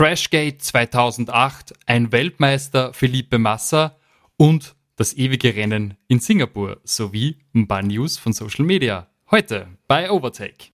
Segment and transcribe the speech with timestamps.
[0.00, 3.98] Crashgate 2008, ein Weltmeister Felipe Massa
[4.38, 9.08] und das ewige Rennen in Singapur sowie ein paar News von Social Media.
[9.30, 10.70] Heute bei Overtake.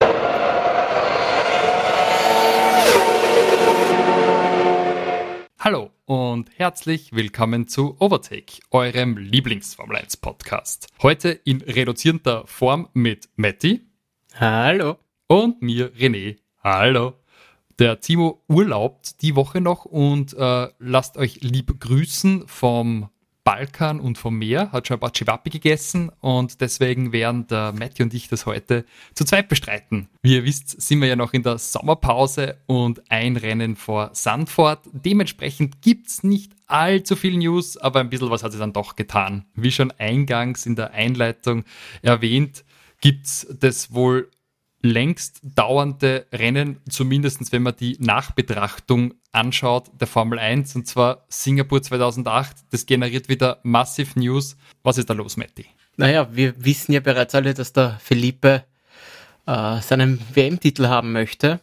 [5.58, 10.86] Hallo und herzlich willkommen zu Overtake, eurem Lieblings-Formel 1 Podcast.
[11.02, 13.88] Heute in reduzierter Form mit Matti.
[14.38, 14.98] Hallo.
[15.26, 16.36] Und mir René.
[16.62, 17.14] Hallo.
[17.78, 23.10] Der Timo urlaubt die Woche noch und äh, lasst euch lieb grüßen vom
[23.44, 28.04] Balkan und vom Meer, hat schon ein paar Chivapi gegessen und deswegen werden der Matthew
[28.04, 28.84] und ich das heute
[29.14, 30.08] zu zweit bestreiten.
[30.22, 34.80] Wie ihr wisst, sind wir ja noch in der Sommerpause und ein Rennen vor Sandford.
[34.92, 38.96] Dementsprechend gibt es nicht allzu viel News, aber ein bisschen was hat sie dann doch
[38.96, 39.44] getan.
[39.54, 41.64] Wie schon eingangs in der Einleitung
[42.02, 42.64] erwähnt,
[43.00, 44.28] gibt es das wohl
[44.82, 51.82] längst dauernde Rennen, zumindest wenn man die Nachbetrachtung anschaut, der Formel 1, und zwar Singapur
[51.82, 52.56] 2008.
[52.70, 54.56] Das generiert wieder massiv News.
[54.82, 55.66] Was ist da los, Matti?
[55.96, 58.64] Naja, wir wissen ja bereits alle, dass der Felipe
[59.46, 61.60] äh, seinen WM-Titel haben möchte.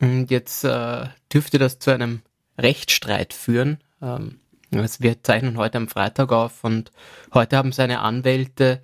[0.00, 2.22] Und jetzt äh, dürfte das zu einem
[2.58, 3.78] Rechtsstreit führen.
[4.02, 4.40] Ähm,
[4.70, 6.90] wir zeichnen heute am Freitag auf und
[7.32, 8.82] heute haben seine Anwälte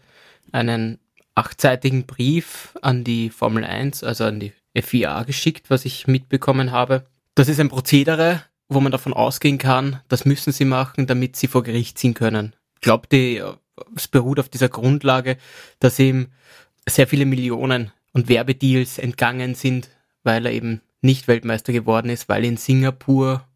[0.52, 0.98] einen
[1.34, 7.04] achtseitigen Brief an die Formel 1, also an die FIA geschickt, was ich mitbekommen habe.
[7.34, 11.46] Das ist ein Prozedere, wo man davon ausgehen kann, das müssen sie machen, damit sie
[11.46, 12.54] vor Gericht ziehen können.
[12.76, 13.06] Ich glaube,
[13.96, 15.36] es beruht auf dieser Grundlage,
[15.78, 16.28] dass ihm
[16.88, 19.88] sehr viele Millionen und Werbedeals entgangen sind,
[20.24, 23.46] weil er eben nicht Weltmeister geworden ist, weil in Singapur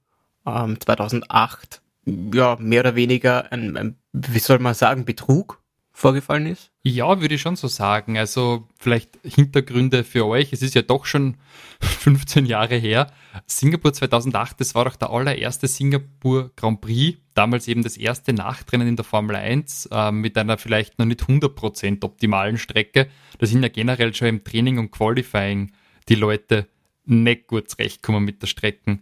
[0.47, 5.61] ähm, 2008 ja mehr oder weniger ein, ein, wie soll man sagen, Betrug
[5.97, 6.71] vorgefallen ist?
[6.83, 8.19] Ja, würde ich schon so sagen.
[8.19, 10.53] Also vielleicht Hintergründe für euch.
[10.53, 11.39] Es ist ja doch schon
[11.81, 13.11] 15 Jahre her.
[13.47, 17.19] Singapur 2008, das war doch der allererste Singapur Grand Prix.
[17.33, 21.23] Damals eben das erste Nachtrennen in der Formel 1 äh, mit einer vielleicht noch nicht
[21.23, 23.09] 100% optimalen Strecke.
[23.39, 25.73] Da sind ja generell schon im Training und Qualifying
[26.11, 26.69] die Leute
[27.07, 28.99] nicht gut zurechtkommen mit der Strecke.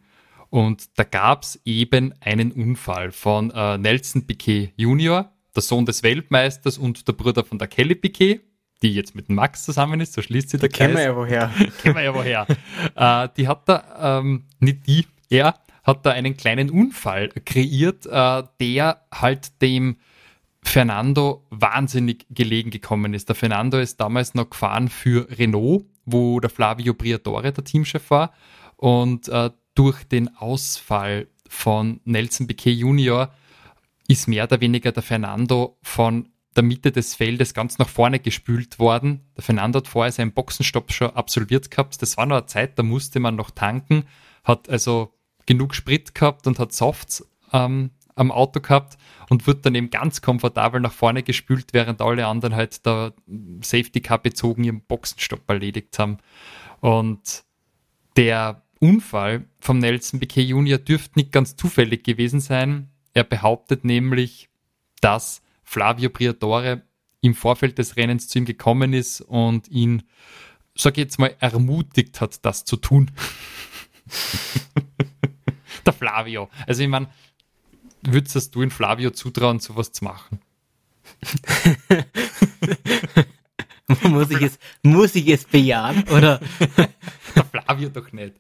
[0.49, 6.03] Und da gab es eben einen Unfall von äh, Nelson Piquet Junior, der Sohn des
[6.03, 8.41] Weltmeisters und der Bruder von der Kelly Piquet,
[8.83, 10.79] die jetzt mit Max zusammen ist, so schließt sie der Kreis.
[10.79, 11.49] Kennen wir ja woher.
[11.83, 12.47] Kennen wir ja woher.
[12.95, 18.43] äh, die hat da, ähm, nicht die, er hat da einen kleinen Unfall kreiert, äh,
[18.61, 19.97] der halt dem
[20.63, 23.29] Fernando wahnsinnig gelegen gekommen ist.
[23.29, 28.33] Der Fernando ist damals noch gefahren für Renault, wo der Flavio Briatore der Teamchef war.
[28.77, 33.33] Und äh, durch den Ausfall von Nelson Piquet Junior
[34.09, 38.79] ist mehr oder weniger der Fernando von der Mitte des Feldes ganz nach vorne gespült
[38.79, 39.21] worden.
[39.37, 42.01] Der Fernando hat vorher seinen Boxenstopp schon absolviert gehabt.
[42.01, 44.05] Das war noch eine Zeit, da musste man noch tanken,
[44.45, 45.13] hat also
[45.47, 48.97] genug Sprit gehabt und hat Softs ähm, am Auto gehabt
[49.29, 53.13] und wird dann eben ganz komfortabel nach vorne gespült, während alle anderen halt da
[53.61, 56.19] Safety Car bezogen ihren Boxenstopp erledigt haben.
[56.81, 57.45] Und
[58.17, 62.91] der Unfall vom Nelson Piquet Junior dürfte nicht ganz zufällig gewesen sein.
[63.15, 64.49] Er behauptet nämlich,
[65.01, 66.83] dass Flavio Briatore
[67.21, 70.03] im Vorfeld des Rennens zu ihm gekommen ist und ihn,
[70.75, 73.11] sag ich jetzt mal, ermutigt hat, das zu tun.
[75.87, 76.51] Der Flavio.
[76.67, 77.09] Also ich meine,
[78.03, 80.41] würdest du in Flavio zutrauen, sowas zu machen?
[84.03, 86.41] muss, ich es, muss ich es bejahen, oder?
[87.37, 88.35] Der Flavio doch nicht.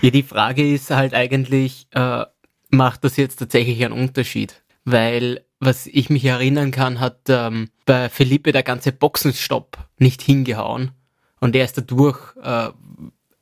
[0.00, 2.24] Ja, die Frage ist halt eigentlich, äh,
[2.68, 4.62] macht das jetzt tatsächlich einen Unterschied.
[4.84, 10.92] Weil, was ich mich erinnern kann, hat ähm, bei Felipe der ganze Boxenstopp nicht hingehauen.
[11.40, 12.70] Und er ist dadurch äh,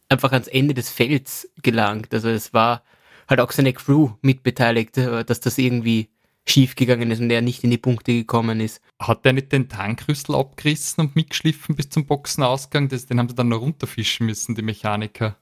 [0.08, 2.12] einfach ans Ende des Felds gelangt.
[2.12, 2.82] Also es war
[3.28, 6.10] halt auch seine Crew mitbeteiligt, äh, dass das irgendwie
[6.48, 8.80] schiefgegangen ist und er nicht in die Punkte gekommen ist.
[9.00, 12.88] Hat er nicht den Tankrüssel abgerissen und mitgeschliffen bis zum Boxenausgang?
[12.88, 15.36] Das, den haben sie dann noch runterfischen müssen, die Mechaniker.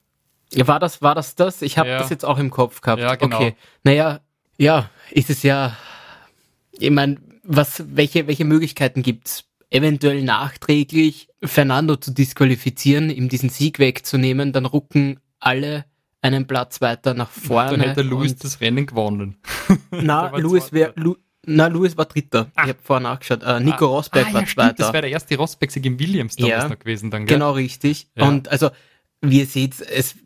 [0.66, 1.62] War das, war das das?
[1.62, 1.98] Ich habe ja.
[1.98, 3.00] das jetzt auch im Kopf gehabt.
[3.00, 3.36] Ja, genau.
[3.36, 3.54] Okay.
[3.82, 4.20] Naja,
[4.56, 5.76] ja, ist es ja,
[6.72, 9.44] ich meine, was, welche, welche Möglichkeiten gibt's?
[9.70, 15.84] Eventuell nachträglich Fernando zu disqualifizieren, ihm diesen Sieg wegzunehmen, dann rucken alle
[16.22, 17.72] einen Platz weiter nach vorne.
[17.72, 19.36] Dann hätte Lewis das Rennen gewonnen.
[19.90, 22.50] Na, Lewis wäre, Lu, na, Lewis war Dritter.
[22.54, 22.62] Ah.
[22.62, 23.42] Ich habe vorher nachgeschaut.
[23.42, 23.88] Äh, Nico ah.
[23.88, 24.74] Rosberg ah, war ja, Zweiter.
[24.74, 27.36] Das wäre der erste Rosberg-Sieg im Williams damals ja, noch gewesen dann, gell?
[27.36, 28.08] Genau, richtig.
[28.16, 28.28] Ja.
[28.28, 28.70] Und also,
[29.20, 30.16] wie ihr seht, es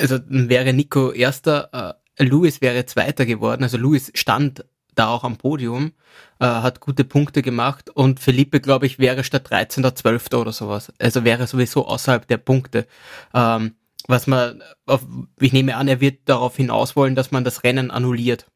[0.00, 3.62] also wäre Nico erster, äh, Lewis wäre zweiter geworden.
[3.62, 4.64] Also Lewis stand
[4.94, 5.92] da auch am Podium,
[6.40, 9.94] äh, hat gute Punkte gemacht und Felipe, glaube ich, wäre statt 13.
[9.94, 10.34] 12.
[10.34, 10.92] oder sowas.
[10.98, 12.86] Also wäre sowieso außerhalb der Punkte.
[13.34, 13.74] Ähm,
[14.06, 15.06] was man, auf,
[15.38, 18.46] ich nehme an, er wird darauf hinaus wollen, dass man das Rennen annulliert.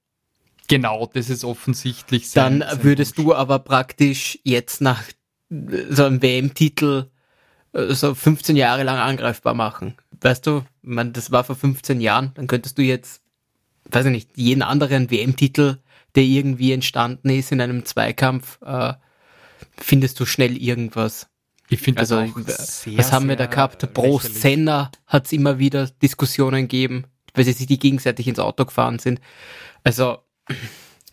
[0.69, 3.27] Genau, das ist offensichtlich sein, Dann sein würdest Wunsch.
[3.27, 5.03] du aber praktisch jetzt nach
[5.91, 7.11] so einem WM-Titel
[7.73, 9.97] äh, so 15 Jahre lang angreifbar machen.
[10.25, 13.21] Weißt du, man, das war vor 15 Jahren, dann könntest du jetzt,
[13.91, 15.77] weiß ich nicht, jeden anderen WM-Titel,
[16.15, 18.95] der irgendwie entstanden ist in einem Zweikampf, äh,
[19.77, 21.29] findest du schnell irgendwas.
[21.69, 23.93] Ich finde also, auch sehr, was haben wir da gehabt?
[23.93, 27.05] Pro Senna hat es immer wieder Diskussionen gegeben,
[27.35, 29.21] weil sie sich die gegenseitig ins Auto gefahren sind.
[29.83, 30.21] Also,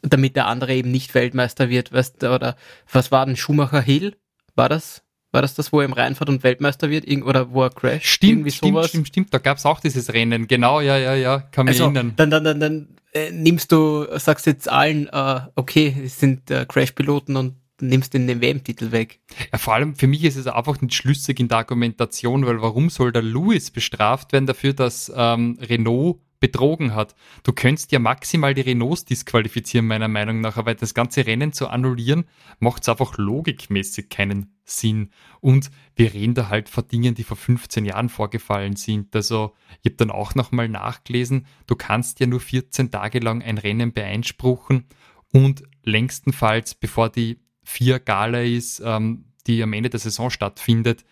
[0.01, 2.55] damit der andere eben nicht Weltmeister wird, weißt du, oder
[2.89, 4.15] was war denn Schumacher Hill?
[4.55, 5.03] War das?
[5.31, 7.09] War das das, wo er im Reinfahrt und Weltmeister wird?
[7.23, 8.05] Oder wo er crasht?
[8.05, 9.33] Stimmt, stimmt, stimmt, stimmt.
[9.33, 10.47] Da gab es auch dieses Rennen.
[10.47, 11.39] Genau, ja, ja, ja.
[11.39, 12.13] Kann mich also, erinnern.
[12.17, 16.65] Dann, dann, dann, dann äh, nimmst du, sagst jetzt allen, äh, okay, es sind äh,
[16.67, 19.19] Crash-Piloten und nimmst den WM-Titel weg.
[19.51, 22.89] Ja, vor allem für mich ist es einfach nicht schlüssig in der Argumentation, weil warum
[22.89, 27.15] soll der Lewis bestraft werden dafür, dass ähm, Renault betrogen hat?
[27.43, 31.69] Du könntest ja maximal die Renaults disqualifizieren, meiner Meinung nach, aber das ganze Rennen zu
[31.69, 32.25] annullieren,
[32.59, 35.11] macht es einfach logikmäßig keinen Sinn.
[35.39, 39.15] Und wir reden da halt von Dingen, die vor 15 Jahren vorgefallen sind.
[39.15, 43.57] Also ich habe dann auch nochmal nachgelesen, du kannst ja nur 14 Tage lang ein
[43.57, 44.87] Rennen beeinspruchen
[45.31, 51.05] und längstenfalls, bevor die vier Gala ist, ähm, die am Ende der Saison stattfindet,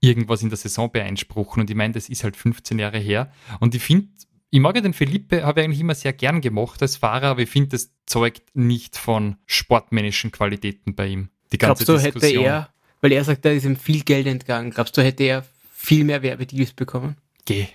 [0.00, 1.60] irgendwas in der Saison beeinspruchen.
[1.60, 3.32] Und ich meine, das ist halt 15 Jahre her.
[3.60, 4.08] Und ich finde,
[4.54, 7.40] ich mag ja den Felipe, habe ich eigentlich immer sehr gern gemacht als Fahrer, aber
[7.40, 11.30] ich finde, das zeugt nicht von sportmännischen Qualitäten bei ihm.
[11.52, 12.44] Die ganze Glaubst du, Diskussion.
[12.44, 12.68] hätte er,
[13.00, 16.22] weil er sagt, da ist ihm viel Geld entgangen, glaubst du, hätte er viel mehr
[16.22, 17.16] Werbedeals bekommen?
[17.46, 17.66] Geh,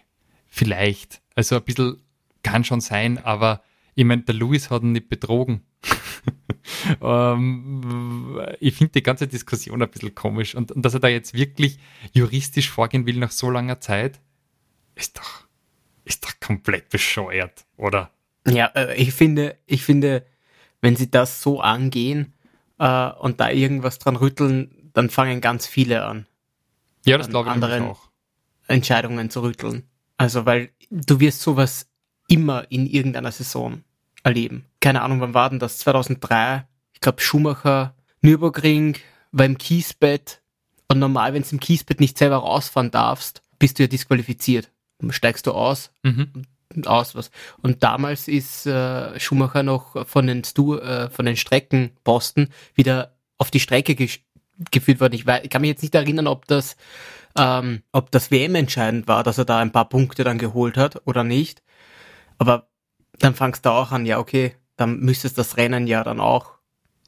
[0.45, 1.19] vielleicht.
[1.33, 1.97] Also ein bisschen
[2.44, 3.63] kann schon sein, aber
[3.95, 5.63] ich meine, der Louis hat ihn nicht betrogen.
[7.01, 10.53] ähm, ich finde die ganze Diskussion ein bisschen komisch.
[10.53, 11.80] Und, und, dass er da jetzt wirklich
[12.13, 14.21] juristisch vorgehen will nach so langer Zeit,
[14.94, 15.46] ist doch,
[16.07, 18.12] ist doch komplett bescheuert, oder?
[18.48, 20.25] Ja, äh, ich finde, ich finde,
[20.81, 22.33] wenn sie das so angehen
[22.80, 26.25] äh, und da irgendwas dran rütteln, dann fangen ganz viele an.
[27.06, 28.09] Ja, das glaube ich auch.
[28.68, 29.83] Entscheidungen zu rütteln.
[30.18, 31.88] Also, weil du wirst sowas
[32.27, 33.83] immer in irgendeiner Saison
[34.24, 34.65] erleben.
[34.81, 35.77] Keine Ahnung, wann war denn das?
[35.80, 36.68] 2003?
[36.94, 38.98] Ich glaube, Schumacher, Nürburgring,
[39.31, 40.42] war im Kiesbett.
[40.89, 44.71] Und normal, wenn du im Kiesbett nicht selber rausfahren darfst, bist du ja disqualifiziert.
[45.09, 46.44] Steigst du aus, mhm.
[46.85, 47.31] aus was.
[47.61, 53.51] Und damals ist äh, Schumacher noch von den, Stu äh, von den Streckenposten wieder auf
[53.51, 53.95] die Strecke
[54.71, 55.13] geführt worden.
[55.13, 56.75] Ich, weiß, ich kann mich jetzt nicht erinnern, ob das,
[57.38, 61.01] ähm, ob das WM entscheidend war, dass er da ein paar Punkte dann geholt hat
[61.05, 61.61] oder nicht.
[62.38, 62.67] Aber
[63.19, 66.56] dann fangst du auch an, ja, okay, dann müsstest das Rennen ja dann auch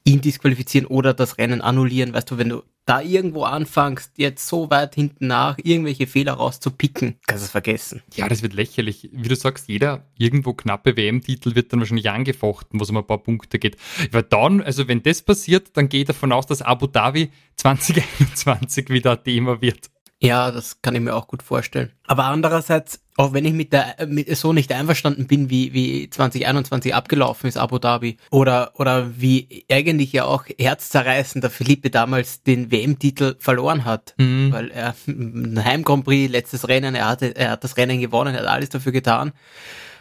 [0.04, 2.14] ihn disqualifizieren oder das Rennen annullieren.
[2.14, 7.18] Weißt du, wenn du da irgendwo anfängst, jetzt so weit hinten nach irgendwelche Fehler rauszupicken,
[7.26, 8.02] kannst du es vergessen.
[8.14, 9.10] Ja, das wird lächerlich.
[9.12, 13.06] Wie du sagst, jeder irgendwo knappe WM-Titel wird dann wahrscheinlich angefochten, wo es um ein
[13.06, 13.76] paar Punkte geht.
[14.10, 18.88] Weil dann, also wenn das passiert, dann gehe ich davon aus, dass Abu Dhabi 2021
[18.88, 19.90] wieder ein Thema wird.
[20.22, 21.92] Ja, das kann ich mir auch gut vorstellen.
[22.06, 26.94] Aber andererseits, auch wenn ich mit der mit so nicht einverstanden bin, wie, wie 2021
[26.94, 32.70] abgelaufen ist, Abu Dhabi, oder, oder wie eigentlich ja auch herzzerreißend der Philippe damals den
[32.70, 34.52] WM-Titel verloren hat, mhm.
[34.52, 38.34] weil er ein Heim Grand Prix, letztes Rennen, er hatte, er hat das Rennen gewonnen,
[38.34, 39.32] er hat alles dafür getan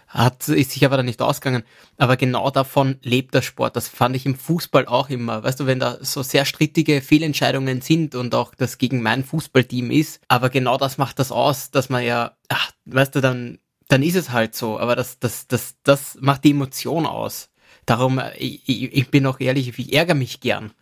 [0.09, 1.63] hat, ist sich aber dann nicht ausgegangen.
[1.97, 3.75] Aber genau davon lebt der Sport.
[3.75, 5.43] Das fand ich im Fußball auch immer.
[5.43, 9.91] Weißt du, wenn da so sehr strittige Fehlentscheidungen sind und auch das gegen mein Fußballteam
[9.91, 14.01] ist, aber genau das macht das aus, dass man ja, ach, weißt du, dann, dann
[14.01, 14.79] ist es halt so.
[14.79, 17.51] Aber das, das, das, das macht die Emotion aus.
[17.85, 20.73] Darum, ich, ich bin auch ehrlich, ich ärgere mich gern.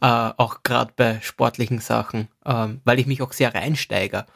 [0.00, 4.26] Äh, auch gerade bei sportlichen Sachen, äh, weil ich mich auch sehr reinsteige.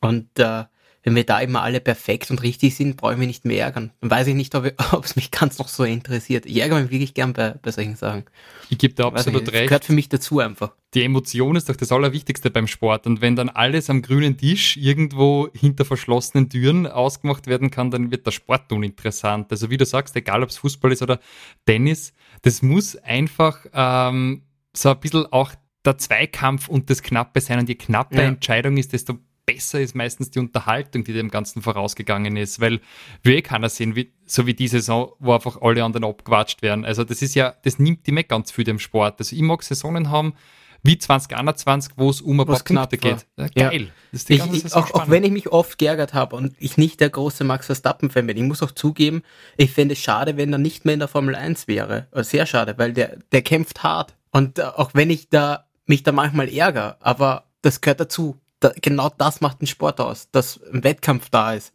[0.00, 0.64] Und äh,
[1.02, 3.90] wenn wir da immer alle perfekt und richtig sind, brauche ich mich nicht mehr ärgern.
[4.00, 4.64] Dann weiß ich nicht, ob,
[5.04, 6.44] es mich ganz noch so interessiert.
[6.44, 8.24] Ich ärgere mich wirklich gern bei, bei solchen Sachen.
[8.68, 9.62] Ich gebe da absolut nicht, recht.
[9.62, 10.74] Das gehört für mich dazu einfach.
[10.92, 13.06] Die Emotion ist doch das Allerwichtigste beim Sport.
[13.06, 18.10] Und wenn dann alles am grünen Tisch irgendwo hinter verschlossenen Türen ausgemacht werden kann, dann
[18.10, 19.50] wird der Sport uninteressant.
[19.50, 21.18] Also wie du sagst, egal ob es Fußball ist oder
[21.64, 24.42] Tennis, das muss einfach ähm,
[24.74, 25.52] so ein bisschen auch
[25.84, 27.58] der Zweikampf und das Knappe sein.
[27.58, 28.28] Und je knapper ja.
[28.28, 32.80] Entscheidung ist, desto besser ist meistens die Unterhaltung, die dem Ganzen vorausgegangen ist, weil
[33.22, 36.84] will eh keiner sehen, wie, so wie die Saison, wo einfach alle anderen abgewatscht werden.
[36.84, 39.18] Also das ist ja, das nimmt immer ganz viel dem Sport.
[39.18, 40.34] Also ich mag Saisonen haben,
[40.82, 43.26] wie 2021, wo es um ein paar Punkte geht.
[43.36, 43.90] Ja, geil.
[44.12, 44.18] Ja.
[44.28, 47.44] Ich, ich, auch, auch, wenn ich mich oft geärgert habe und ich nicht der große
[47.44, 49.22] Max Verstappen-Fan bin, ich muss auch zugeben,
[49.56, 52.08] ich fände es schade, wenn er nicht mehr in der Formel 1 wäre.
[52.14, 54.16] Sehr schade, weil der, der kämpft hart.
[54.30, 58.72] Und äh, auch wenn ich da mich da manchmal ärgere, aber das gehört dazu da,
[58.80, 61.72] genau das macht den Sport aus, dass ein Wettkampf da ist.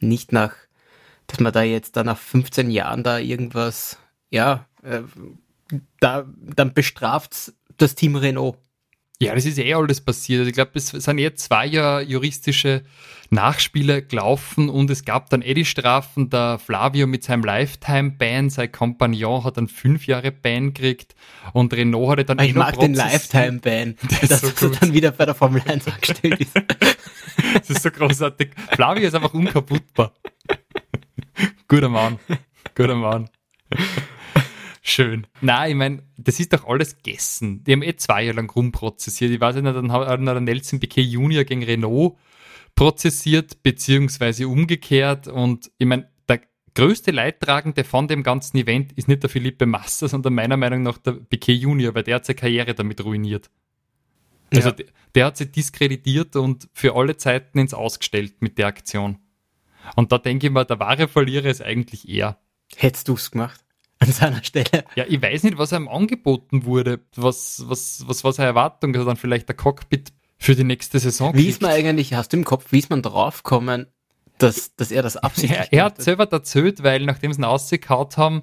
[0.00, 0.54] Nicht nach,
[1.26, 3.98] dass man da jetzt da nach 15 Jahren da irgendwas,
[4.30, 5.02] ja, äh,
[6.00, 8.58] da, dann bestraft das Team Renault.
[9.20, 10.40] Ja, das ist eh alles passiert.
[10.40, 12.82] Also ich glaube, es sind jetzt zwei Jahre juristische
[13.30, 16.30] Nachspiele gelaufen und es gab dann eh die Strafen.
[16.30, 21.14] Der Flavio mit seinem Lifetime-Ban, sein Kompagnon hat dann fünf Jahre Ban gekriegt
[21.52, 23.96] und Renault hatte dann Aber Ich mag den Lifetime-Ban,
[24.28, 26.54] dass so er dann wieder bei der Formel 1 angestellt ist.
[27.54, 28.50] das ist so großartig.
[28.72, 30.12] Flavio ist einfach unkaputtbar.
[31.68, 32.18] Guter Mann.
[32.74, 33.28] Guter Mann.
[34.86, 35.26] Schön.
[35.40, 37.64] Nein, ich meine, das ist doch alles gegessen.
[37.64, 39.30] Die haben eh zwei Jahre lang rumprozessiert.
[39.30, 42.18] Ich weiß nicht, dann hat der Nelson Piquet Junior gegen Renault
[42.74, 45.26] prozessiert, beziehungsweise umgekehrt.
[45.26, 46.42] Und ich meine, der
[46.74, 50.98] größte Leidtragende von dem ganzen Event ist nicht der Philippe Massa, sondern meiner Meinung nach
[50.98, 53.50] der Piquet Junior, weil der hat seine Karriere damit ruiniert.
[54.52, 54.74] Also ja.
[54.74, 59.16] der, der hat sich diskreditiert und für alle Zeiten ins Ausgestellt mit der Aktion.
[59.96, 62.38] Und da denke ich mir, der wahre Verlierer ist eigentlich er.
[62.76, 63.63] Hättest du es gemacht?
[64.04, 64.84] An seiner Stelle.
[64.94, 67.00] Ja, ich weiß nicht, was einem angeboten wurde.
[67.16, 68.94] Was, was, was war seine Erwartung?
[68.94, 71.34] Also dann vielleicht der Cockpit für die nächste Saison.
[71.34, 73.86] Wie ist man eigentlich, hast du im Kopf, wie ist man draufgekommen,
[74.38, 78.16] dass, dass er das absichtlich ja, Er hat selber erzählt, weil nachdem sie ihn ausgekaut
[78.16, 78.42] haben,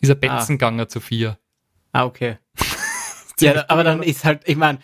[0.00, 0.46] ist er Betzen ah.
[0.46, 1.38] gegangen zu vier.
[1.92, 2.38] Ah, okay.
[3.40, 4.78] ja, aber dann ist halt, ich meine,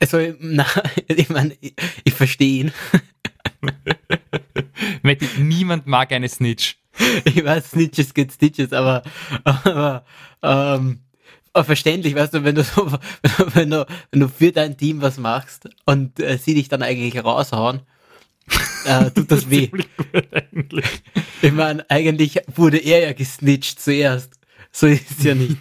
[0.00, 0.66] also, na,
[1.08, 2.72] ich meine, ich, ich verstehe ihn.
[5.38, 6.75] Niemand mag eine Snitch.
[7.24, 9.02] ich weiß, Snitches get Stitches, aber,
[9.44, 10.04] aber
[10.42, 11.00] ähm,
[11.64, 12.90] verständlich, weißt du, wenn du so,
[13.54, 17.22] wenn du, wenn du für dein Team was machst und äh, sie dich dann eigentlich
[17.22, 17.82] raushauen,
[18.84, 19.70] äh, tut das weh.
[21.42, 24.34] ich meine, eigentlich wurde er ja gesnitcht zuerst.
[24.72, 25.56] So ist es ja nicht.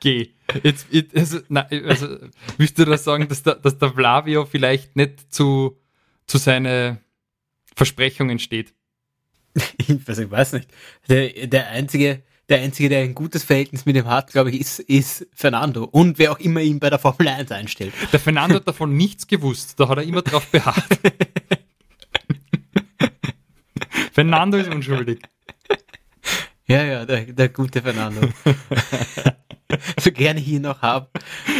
[0.00, 0.30] Geh.
[0.62, 2.18] Jetzt, jetzt also, na, also,
[2.58, 5.78] willst du das sagen, dass der, dass der Flavio vielleicht nicht zu,
[6.26, 6.98] zu seine
[7.74, 8.74] Versprechungen steht.
[9.76, 10.68] Ich weiß, ich weiß nicht.
[11.08, 14.78] Der, der einzige, der einzige, der ein gutes Verhältnis mit ihm hat, glaube ich, ist,
[14.80, 15.84] ist Fernando.
[15.84, 17.92] Und wer auch immer ihn bei der Formel 1 einstellt.
[18.12, 19.78] Der Fernando hat davon nichts gewusst.
[19.78, 20.84] Da hat er immer drauf beharrt.
[24.12, 25.20] Fernando ist unschuldig.
[26.66, 28.28] Ja, ja, der, der gute Fernando.
[30.00, 31.08] so gerne ich ihn noch habe.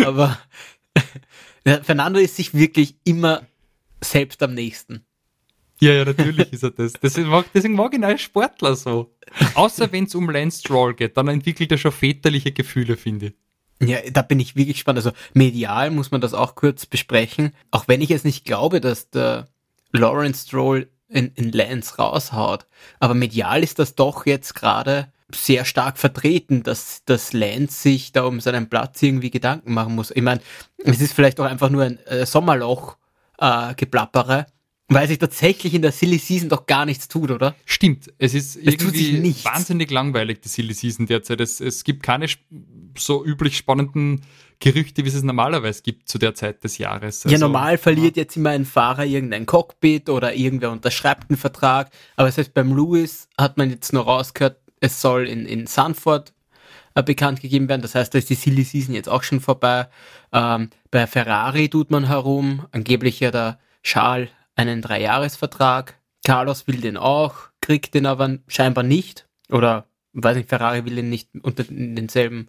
[0.04, 0.38] Aber
[1.64, 3.46] Fernando ist sich wirklich immer
[4.00, 5.04] selbst am nächsten.
[5.82, 6.92] Ja, ja, natürlich ist er das.
[6.92, 9.16] Deswegen mag, deswegen mag ihn als Sportler so.
[9.54, 13.26] Außer wenn es um Lance Stroll geht, dann entwickelt er schon väterliche Gefühle, finde
[13.80, 13.88] ich.
[13.88, 14.98] Ja, da bin ich wirklich gespannt.
[14.98, 17.52] Also medial muss man das auch kurz besprechen.
[17.72, 19.48] Auch wenn ich es nicht glaube, dass der
[19.90, 22.68] Lawrence Stroll in, in Lance raushaut.
[23.00, 28.22] Aber medial ist das doch jetzt gerade sehr stark vertreten, dass, dass Lance sich da
[28.22, 30.12] um seinen Platz irgendwie Gedanken machen muss.
[30.12, 30.42] Ich meine,
[30.84, 32.98] es ist vielleicht auch einfach nur ein äh, Sommerloch
[33.38, 34.46] äh, geplappere,
[34.88, 37.54] weil sich tatsächlich in der Silly Season doch gar nichts tut, oder?
[37.64, 38.12] Stimmt.
[38.18, 41.40] Es ist es irgendwie wahnsinnig langweilig, die Silly Season derzeit.
[41.40, 42.26] Es, es gibt keine
[42.98, 44.22] so üblich spannenden
[44.60, 47.24] Gerüchte, wie es es normalerweise gibt zu der Zeit des Jahres.
[47.24, 48.22] Also, ja, normal verliert ja.
[48.22, 51.90] jetzt immer ein Fahrer irgendein Cockpit oder irgendwer unterschreibt einen Vertrag.
[52.16, 56.32] Aber heißt, beim Lewis hat man jetzt nur rausgehört, es soll in, in Sanford
[56.94, 57.82] äh, bekannt gegeben werden.
[57.82, 59.88] Das heißt, da ist die Silly Season jetzt auch schon vorbei.
[60.32, 62.66] Ähm, bei Ferrari tut man herum.
[62.70, 65.98] Angeblich ja der Charles einen Dreijahresvertrag.
[66.24, 69.26] Carlos will den auch, kriegt den aber scheinbar nicht.
[69.50, 72.48] Oder, weiß nicht, Ferrari will ihn nicht unter denselben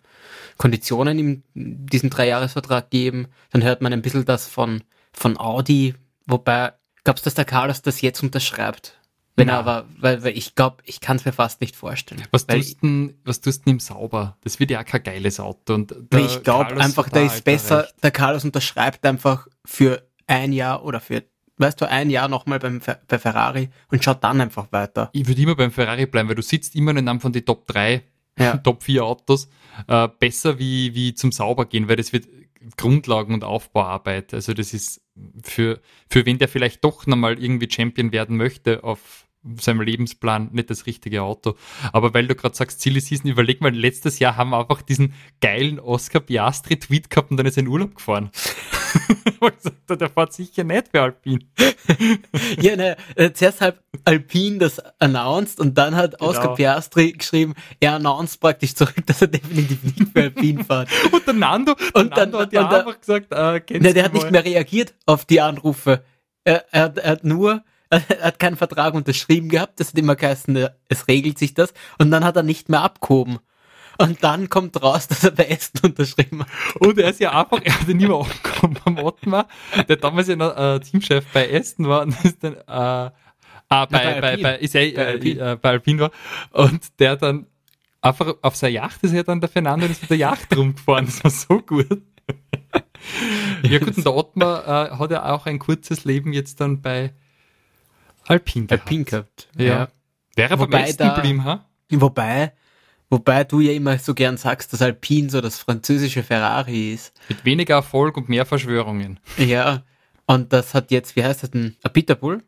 [0.58, 3.28] Konditionen ihm diesen Dreijahresvertrag geben.
[3.52, 5.96] Dann hört man ein bisschen das von, von Audi.
[6.26, 9.00] Wobei, glaubst du, dass der Carlos das jetzt unterschreibt?
[9.36, 9.56] Wenn ja.
[9.56, 12.22] er aber, weil, weil ich glaube, ich kann es mir fast nicht vorstellen.
[12.30, 14.38] Was tust, denn, was tust denn im Sauber?
[14.44, 15.74] Das wird ja kein geiles Auto.
[15.74, 21.00] Und ich glaube einfach, der ist besser, der Carlos unterschreibt einfach für ein Jahr oder
[21.00, 21.24] für
[21.58, 25.10] weißt du, ein Jahr nochmal beim bei Ferrari und schaut dann einfach weiter.
[25.14, 27.68] Ich würde immer beim Ferrari bleiben, weil du sitzt immer in einem von den Top
[27.68, 28.04] 3,
[28.40, 28.58] ja.
[28.64, 29.50] Top 4 Autos,
[29.88, 32.28] äh, besser wie, wie zum Sauber gehen, weil das wird
[32.78, 34.34] Grundlagen- und Aufbauarbeit.
[34.34, 35.02] Also das ist
[35.44, 39.28] für, für wen der vielleicht doch nochmal irgendwie Champion werden möchte auf
[39.60, 41.56] seinem Lebensplan nicht das richtige Auto.
[41.92, 45.14] Aber weil du gerade sagst, Silly Season, überleg mal, letztes Jahr haben wir einfach diesen
[45.42, 48.32] geilen Oscar Piastri Tweet gehabt und dann ist er in Urlaub gefahren.
[49.40, 51.50] gesagt, der fährt sicher nicht für Alpin.
[52.62, 56.32] ja, ne, äh, zuerst halt Alpin das announced und dann hat genau.
[56.32, 60.90] Oscar Piastri geschrieben, er announced praktisch zurück, dass er definitiv nicht für Alpin fährt.
[61.12, 64.06] und der Nando, der und Nando dann, hat ja einfach gesagt, äh, kennst ne, der
[64.06, 66.04] hat nicht mehr reagiert auf die Anrufe.
[66.44, 70.68] Er, er, er hat nur er hat keinen Vertrag unterschrieben gehabt, das hat immer geheißen,
[70.90, 73.40] es regelt sich das, und dann hat er nicht mehr abgehoben.
[74.00, 76.76] Und dann kommt raus, dass er bei Aston unterschrieben hat.
[76.80, 79.48] Und er ist ja einfach, er hat ja nie mehr angekommen am Ottmar,
[79.88, 83.12] der damals ja noch äh, Teamchef bei Aston war und ist dann, äh, ah,
[83.70, 85.52] bei, bei, bei, bei, ist Bei äh, Alpine.
[85.52, 86.12] äh, bei Alpine war.
[86.52, 87.46] Und der dann
[88.02, 91.06] einfach auf seiner Yacht ist ja dann der Fernando ist mit der Yacht rumgefahren.
[91.06, 92.02] Das war so gut.
[93.64, 97.14] ja gut, und der Ottmar äh, hat ja auch ein kurzes Leben jetzt dann bei
[98.28, 98.82] Alpine gehabt.
[98.84, 99.48] Alpine gehabt.
[99.58, 99.90] Ja.
[100.36, 101.66] Wäre aber beim da- geblieben, ha?
[101.92, 102.54] Wobei,
[103.14, 107.14] wobei du ja immer so gern sagst, dass Alpine so das französische Ferrari ist.
[107.30, 109.20] Mit weniger Erfolg und mehr Verschwörungen.
[109.38, 109.84] Ja.
[110.26, 111.76] Und das hat jetzt, wie heißt das denn?
[111.84, 112.44] Ein Pitbull?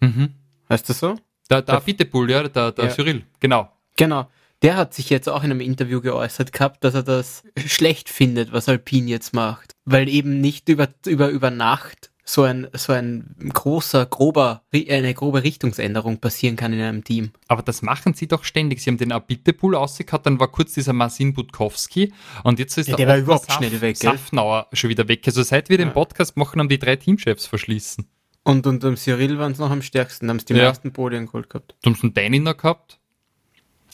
[0.00, 0.34] Mhm.
[0.68, 1.16] Heißt das so?
[1.50, 2.90] Der, der Der- Pitbull, ja, der, der Ja.
[2.90, 3.70] Cyril, genau.
[3.96, 4.28] Genau.
[4.62, 8.52] Der hat sich jetzt auch in einem Interview geäußert gehabt, dass er das schlecht findet,
[8.52, 9.74] was Alpine jetzt macht.
[9.84, 15.44] Weil eben nicht über, über, über Nacht so ein, so ein großer, grober, eine grobe
[15.44, 17.30] Richtungsänderung passieren kann in einem Team.
[17.48, 18.82] Aber das machen sie doch ständig.
[18.82, 22.12] Sie haben den Abitepool ausgehauen, dann war kurz dieser Marcin Budkowski
[22.44, 23.96] und jetzt ist Ja, der, der war überhaupt schnell weg?
[23.96, 25.22] Safnauer schon wieder weg.
[25.26, 25.94] Also seit wir den Ja.
[25.94, 28.06] Podcast machen, haben die drei Teamchefs verschließen.
[28.44, 30.68] Und unter dem Cyril waren es noch am stärksten, da haben sie die Ja.
[30.68, 31.76] meisten Podien geholt gehabt.
[31.80, 32.98] Da haben sie einen Deininer gehabt.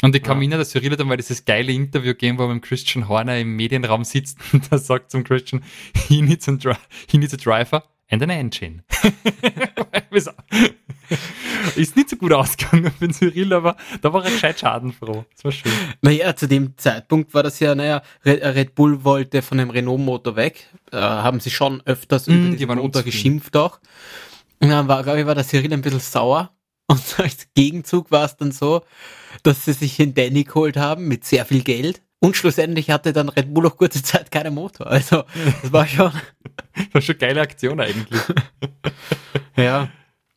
[0.02, 2.54] Und ich kann mich erinnern, der Cyril hat einmal dieses geile Interview gegeben, wo er
[2.54, 5.62] mit Christian Horner im Medienraum sitzt und der sagt zum Christian,
[6.08, 6.56] he needs a,
[7.08, 8.82] he needs a driver and an engine.
[11.76, 15.24] Ist nicht so gut ausgegangen für den Cyril, aber da war er gescheit schadenfroh.
[15.34, 15.72] Das war schön.
[16.02, 20.68] Naja, zu dem Zeitpunkt war das ja, naja, Red, Bull wollte von dem Renault-Motor weg.
[20.92, 23.80] Äh, haben sie schon öfters Mm, über waren Motor geschimpft auch.
[24.60, 26.50] Und dann war, glaube ich, war der Cyril ein bisschen sauer.
[26.86, 28.82] Und als Gegenzug war es dann so,
[29.42, 32.02] dass sie sich den Danny geholt haben mit sehr viel Geld.
[32.20, 34.86] Und schlussendlich hatte dann Red Bull auch kurze Zeit keinen Motor.
[34.86, 35.24] Also,
[35.62, 36.12] das war schon,
[36.74, 38.20] Das war schon eine geile Aktion eigentlich.
[39.56, 39.88] ja.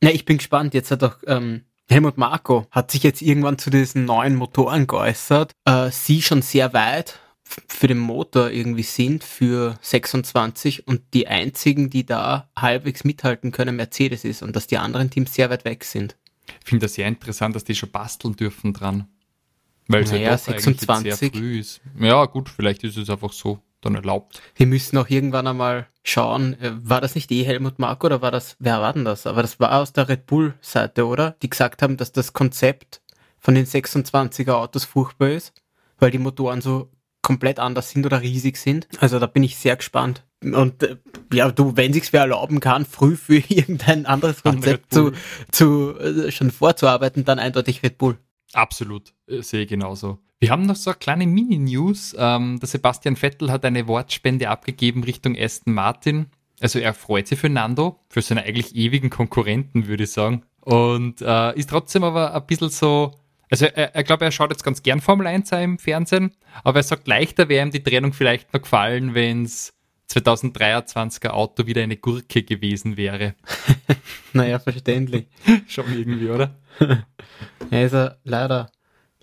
[0.03, 0.73] Ja, ich bin gespannt.
[0.73, 5.53] Jetzt hat auch ähm, Helmut Marko hat sich jetzt irgendwann zu diesen neuen Motoren geäußert.
[5.65, 7.19] Äh, sie schon sehr weit
[7.67, 13.77] für den Motor irgendwie sind für 26 und die einzigen, die da halbwegs mithalten können,
[13.77, 16.17] Mercedes ist und dass die anderen Teams sehr weit weg sind.
[16.61, 19.07] Ich finde das sehr interessant, dass die schon basteln dürfen dran.
[19.87, 21.15] Weil es Naja, ja doch eigentlich jetzt 26.
[21.15, 21.81] sehr früh ist.
[21.99, 24.41] Ja, gut, vielleicht ist es einfach so dann erlaubt.
[24.55, 28.31] Wir müssen auch irgendwann einmal schauen, äh, war das nicht eh Helmut Marko oder war
[28.31, 29.27] das, wer war denn das?
[29.27, 31.35] Aber das war aus der Red Bull Seite, oder?
[31.41, 33.01] Die gesagt haben, dass das Konzept
[33.39, 35.53] von den 26er Autos furchtbar ist,
[35.99, 36.89] weil die Motoren so
[37.21, 38.87] komplett anders sind oder riesig sind.
[38.99, 40.23] Also da bin ich sehr gespannt.
[40.41, 40.97] Und äh,
[41.33, 45.11] ja, du, wenn sich's wer erlauben kann, früh für irgendein anderes An Konzept Red zu,
[45.51, 48.17] zu äh, schon vorzuarbeiten, dann eindeutig Red Bull.
[48.57, 50.17] Absolut, äh, sehe ich genauso.
[50.39, 52.15] Wir haben noch so eine kleine Mini-News.
[52.17, 56.27] Ähm, der Sebastian Vettel hat eine Wortspende abgegeben Richtung Aston Martin.
[56.59, 60.43] Also er freut sich für Nando, für seine eigentlich ewigen Konkurrenten, würde ich sagen.
[60.61, 63.13] Und äh, ist trotzdem aber ein bisschen so,
[63.51, 66.31] also er, er glaube, er schaut jetzt ganz gern Formel 1 im Fernsehen,
[66.63, 69.76] aber er sagt, leichter wäre ihm die Trennung vielleicht noch gefallen, wenn es
[70.09, 73.35] 2023er Auto wieder eine Gurke gewesen wäre.
[74.33, 75.27] Naja, verständlich.
[75.67, 76.55] Schon irgendwie, oder?
[77.71, 78.71] Er ist er leider,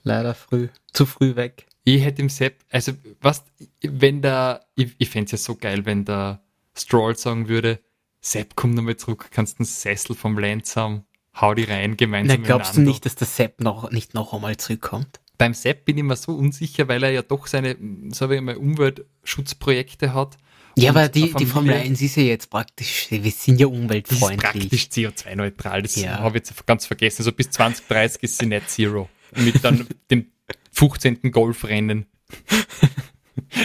[0.02, 1.66] leider früh, zu früh weg.
[1.84, 3.44] Ich hätte im Sepp, also was,
[3.80, 6.42] wenn der, ich, ich fände es ja so geil, wenn der
[6.76, 7.78] Stroll sagen würde,
[8.20, 11.04] Sepp, komm nochmal zurück, kannst den Sessel vom Lenz haben,
[11.40, 14.56] hau die rein Na, gemeinsam glaubst du nicht, dass der Sepp noch, nicht noch einmal
[14.56, 15.20] zurückkommt?
[15.36, 17.76] Beim Sepp bin ich mir so unsicher, weil er ja doch seine,
[18.10, 20.36] sage ich mal, Umweltschutzprojekte hat.
[20.76, 23.78] Ja, aber die, die Formel 1 ist ja jetzt praktisch, wir sind ja die ist
[23.80, 24.38] umweltfreundlich.
[24.40, 25.82] praktisch CO2-neutral.
[25.82, 26.18] Das Ja.
[26.18, 27.20] habe ich jetzt ganz vergessen.
[27.20, 29.08] Also bis 2030 ist sie Net Zero.
[29.36, 30.26] Mit dann dem
[30.72, 31.30] 15.
[31.30, 32.06] Golfrennen.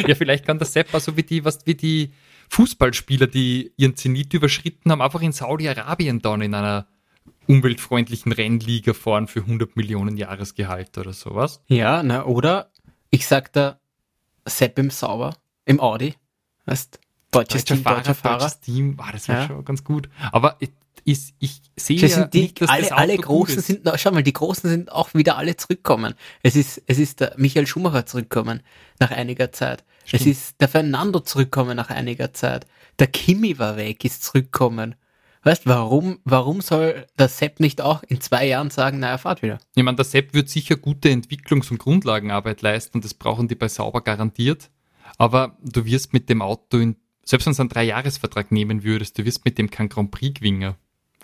[0.07, 2.11] ja, vielleicht kann der Sepp so wie die, was, wie die
[2.49, 6.87] Fußballspieler, die ihren Zenit überschritten haben, einfach in Saudi-Arabien dann in einer
[7.47, 11.61] umweltfreundlichen Rennliga fahren für 100 Millionen Jahresgehalt oder sowas.
[11.67, 12.71] Ja, na, oder
[13.09, 13.79] ich sag da
[14.45, 16.13] Sepp im Sauber, im Audi,
[16.69, 16.99] weißt,
[17.31, 18.39] deutsches Team, deutscher Fahrer.
[18.39, 19.47] deutsches Team, ah, das wäre Ja.
[19.47, 20.09] schon ganz gut.
[20.31, 20.71] Aber ich,
[21.05, 23.97] ich, ich sehe Das ja die, nicht, dass das alle, Auto alle Großen sind, na,
[23.97, 26.13] schau mal, die Großen sind auch wieder alle zurückgekommen.
[26.43, 28.61] Es ist, es ist der Michael Schumacher zurückgekommen
[28.99, 29.83] nach einiger Zeit.
[30.11, 32.65] Es ist der Fernando zurückgekommen nach einiger Zeit.
[32.97, 34.95] Der Kimi war weg, ist zurückgekommen.
[35.43, 39.59] Weißt, warum, warum soll der Sepp nicht auch in zwei Jahren sagen, naja, fahrt wieder?
[39.75, 43.55] Ich meine, der Sepp wird sicher gute Entwicklungs- und Grundlagenarbeit leisten und das brauchen die
[43.55, 44.69] bei Sauber garantiert.
[45.19, 49.25] Aber du wirst mit dem Auto, in, selbst wenn du einen Dreijahresvertrag nehmen würdest, du
[49.25, 50.75] wirst mit dem kein Grand Prix gewinnen,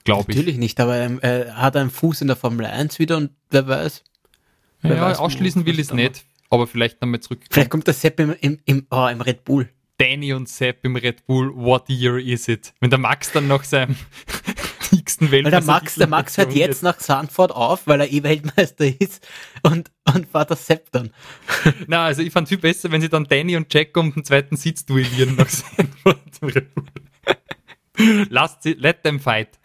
[0.03, 0.37] glaube ich.
[0.37, 4.03] Natürlich nicht, aber er hat einen Fuß in der Formel 1 wieder und wer weiß.
[4.81, 7.39] wer Ja, weiß, ausschließen will ich es nicht, aber vielleicht nochmal zurück.
[7.49, 9.69] Vielleicht kommt der Sepp im, im, im, oh, im Red Bull.
[9.97, 12.73] Danny und Sepp im Red Bull, what year is it?
[12.81, 13.95] Wenn der Max dann nach seinem
[15.21, 18.85] wichtigsten Weil der Max, der Max hört jetzt nach Sandford auf, weil er eh Weltmeister
[18.99, 19.27] ist
[19.63, 21.11] und, und das Sepp dann.
[21.87, 24.57] Na, also ich fand viel besser, wenn sie dann Danny und Jack um den zweiten
[24.57, 26.19] Sitz duellieren nach Sandford.
[28.29, 29.59] Lasst sie, let them fight.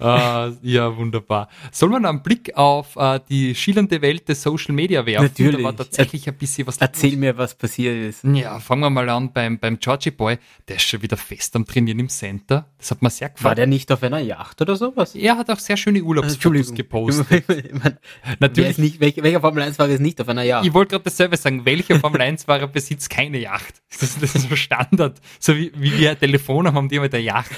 [0.00, 1.48] Ah, ja, wunderbar.
[1.72, 5.26] Soll man einen Blick auf äh, die schillernde Welt des Social Media werfen?
[5.26, 5.58] Natürlich.
[5.58, 8.24] Da war tatsächlich ein bisschen was Erzähl mir, was passiert ist.
[8.24, 10.38] Ja, fangen wir mal an beim, beim Georgie Boy.
[10.68, 12.66] Der ist schon wieder fest am Trainieren im Center.
[12.78, 13.50] Das hat mir sehr gefallen.
[13.50, 15.14] War der nicht auf einer Yacht oder sowas?
[15.14, 17.44] Er hat auch sehr schöne Urlaubsfotos gepostet.
[17.48, 17.98] ich mein,
[18.38, 18.78] Natürlich.
[18.78, 20.66] Nicht, welcher, welcher Formel 1-Fahrer ist nicht auf einer Yacht?
[20.66, 21.64] Ich wollte gerade dasselbe sagen.
[21.64, 23.74] Welcher Formel 1-Fahrer besitzt keine Yacht?
[24.00, 25.20] Das, das ist so Standard.
[25.38, 27.50] So wie, wie wir ein Telefon haben, haben die mit der Yacht.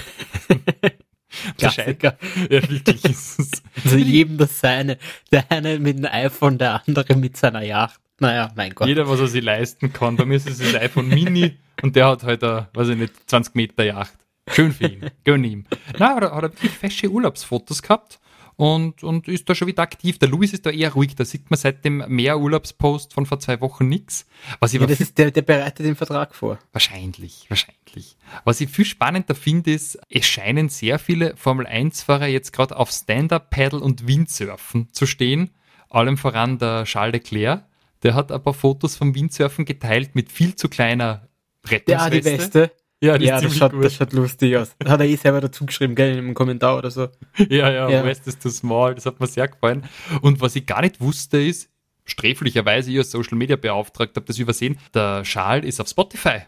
[1.57, 2.17] Klassiker.
[2.49, 3.51] Ja, wirklich ist es.
[3.83, 4.97] Also jedem das seine.
[5.31, 7.99] Der eine mit einem iPhone, der andere mit seiner Yacht.
[8.19, 8.87] Naja, mein Gott.
[8.87, 10.15] Jeder, was er sich leisten kann.
[10.15, 13.13] Bei mir ist es das iPhone Mini und der hat halt, eine, weiß ich nicht,
[13.29, 14.13] 20 Meter Yacht.
[14.49, 15.09] Schön für ihn.
[15.23, 15.65] Gönn ihm.
[15.97, 18.19] Na, hat er, hat er wirklich fesche Urlaubsfotos gehabt
[18.55, 20.19] und, und ist da schon wieder aktiv.
[20.19, 23.59] Der Luis ist da eher ruhig, da sieht man seitdem mehr Urlaubspost von vor zwei
[23.61, 24.25] Wochen nichts.
[24.59, 26.59] Was ich ja, das ist der, der bereitet den Vertrag vor.
[26.71, 28.15] Wahrscheinlich, wahrscheinlich.
[28.43, 33.79] Was ich viel spannender finde, ist, es scheinen sehr viele Formel-1-Fahrer jetzt gerade auf Stand-Up-Paddle
[33.79, 35.49] und Windsurfen zu stehen.
[35.89, 37.65] Allem voran der Charles Leclerc.
[38.03, 41.27] Der hat ein paar Fotos vom Windsurfen geteilt mit viel zu kleiner
[41.65, 41.91] Rettungsweste.
[41.91, 42.71] Ja, die Weste.
[43.03, 44.75] Ja, die Ja, das schaut, das schaut lustig aus.
[44.79, 47.09] Das hat er eh selber dazu geschrieben, gell, in einem Kommentar oder so.
[47.49, 48.05] Ja, ja, Ja.
[48.05, 49.83] West is too small, das hat mir sehr gefallen.
[50.21, 51.69] Und was ich gar nicht wusste ist,
[52.05, 56.43] sträflicherweise ich als Social Media beauftragt habe das übersehen, der Charles ist auf Spotify.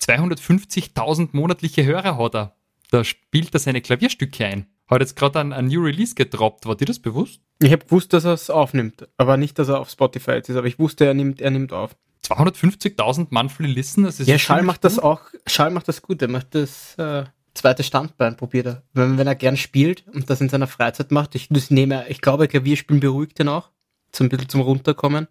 [0.00, 2.56] 250.000 monatliche Hörer hat er.
[2.92, 4.66] Da spielt er seine Klavierstücke ein.
[4.88, 6.66] Hat jetzt gerade ein, ein New Release gedroppt.
[6.66, 7.40] War dir das bewusst?
[7.60, 10.56] Ich habe gewusst, dass er es aufnimmt, aber nicht, dass er auf Spotify jetzt ist,
[10.56, 11.96] aber ich wusste, er nimmt, er nimmt auf.
[12.30, 14.18] 250.000 monthly Listeners.
[14.18, 15.04] das Ja, ist Schall ziemlich macht das gut.
[15.04, 18.82] auch, Schall macht das gut, er macht das äh, zweite Standbein, probiert er.
[18.92, 22.20] Wenn, wenn er gern spielt und das in seiner Freizeit macht, ich das nehme, ich
[22.20, 23.70] glaube, Klavierspielen beruhigt ihn auch,
[24.14, 25.28] so ein bisschen zum Runterkommen.